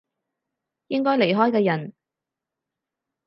[0.87, 1.93] 應該離開嘅人